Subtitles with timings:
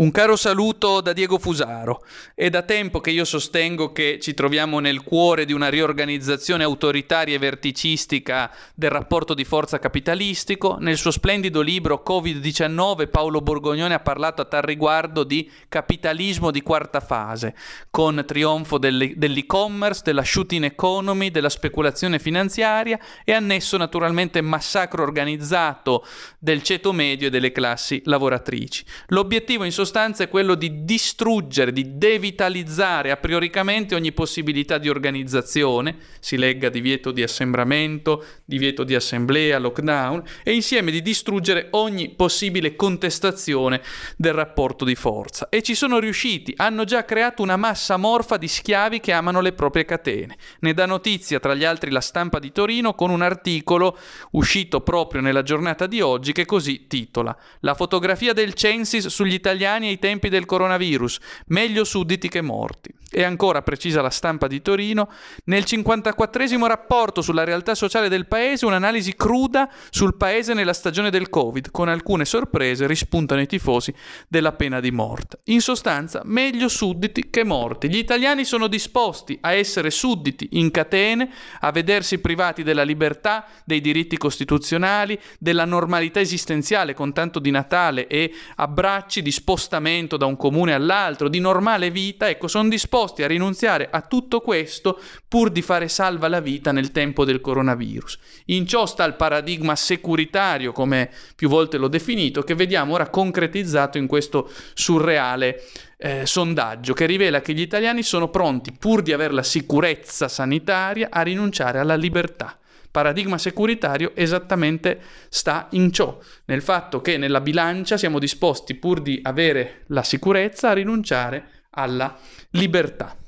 [0.00, 2.02] Un caro saluto da Diego Fusaro.
[2.34, 7.34] È da tempo che io sostengo che ci troviamo nel cuore di una riorganizzazione autoritaria
[7.34, 10.78] e verticistica del rapporto di forza capitalistico.
[10.80, 16.62] Nel suo splendido libro Covid-19 Paolo Borgognone ha parlato a tal riguardo di capitalismo di
[16.62, 17.54] quarta fase,
[17.90, 26.06] con trionfo dell'e-commerce, della shooting economy, della speculazione finanziaria e annesso naturalmente massacro organizzato
[26.38, 28.82] del ceto medio e delle classi lavoratrici.
[29.08, 34.88] L'obiettivo in sostanza sostanza è quello di distruggere, di devitalizzare a prioricamente ogni possibilità di
[34.88, 42.10] organizzazione, si legga divieto di assembramento, divieto di assemblea, lockdown, e insieme di distruggere ogni
[42.10, 43.82] possibile contestazione
[44.16, 45.48] del rapporto di forza.
[45.48, 49.54] E ci sono riusciti, hanno già creato una massa morfa di schiavi che amano le
[49.54, 50.36] proprie catene.
[50.60, 53.98] Ne dà notizia, tra gli altri, la stampa di Torino con un articolo
[54.32, 59.69] uscito proprio nella giornata di oggi che così titola La fotografia del Censis sugli italiani
[59.70, 62.92] italiani ai tempi del coronavirus, meglio sudditi che morti.
[63.12, 65.10] E ancora, precisa la stampa di Torino,
[65.44, 71.28] nel 54 rapporto sulla realtà sociale del paese, un'analisi cruda sul paese nella stagione del
[71.28, 73.92] Covid, con alcune sorprese rispuntano i tifosi
[74.28, 75.40] della pena di morte.
[75.46, 77.88] In sostanza, meglio sudditi che morti.
[77.88, 83.80] Gli italiani sono disposti a essere sudditi in catene, a vedersi privati della libertà, dei
[83.80, 90.36] diritti costituzionali, della normalità esistenziale con tanto di Natale e abbracci di spostamento da un
[90.36, 95.60] comune all'altro, di normale vita, ecco, sono disposti a rinunziare a tutto questo pur di
[95.60, 98.18] fare salva la vita nel tempo del coronavirus.
[98.46, 103.98] In ciò sta il paradigma securitario, come più volte l'ho definito, che vediamo ora concretizzato
[103.98, 105.62] in questo surreale
[105.98, 111.08] eh, sondaggio che rivela che gli italiani sono pronti, pur di avere la sicurezza sanitaria,
[111.10, 112.56] a rinunciare alla libertà
[112.90, 119.20] paradigma securitario esattamente sta in ciò, nel fatto che nella bilancia siamo disposti, pur di
[119.22, 122.18] avere la sicurezza, a rinunciare alla
[122.50, 123.19] libertà.